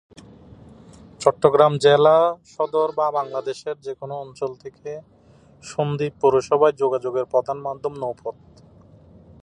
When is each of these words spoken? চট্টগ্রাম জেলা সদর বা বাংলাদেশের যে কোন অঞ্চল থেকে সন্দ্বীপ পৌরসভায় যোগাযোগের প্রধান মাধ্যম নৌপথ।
চট্টগ্রাম 1.21 1.73
জেলা 1.77 2.17
সদর 2.53 2.89
বা 2.97 3.07
বাংলাদেশের 3.11 3.75
যে 3.85 3.93
কোন 3.95 4.11
অঞ্চল 4.23 4.51
থেকে 4.55 4.89
সন্দ্বীপ 5.63 6.13
পৌরসভায় 6.21 6.75
যোগাযোগের 6.81 7.25
প্রধান 7.33 7.57
মাধ্যম 7.67 7.93
নৌপথ। 8.01 8.35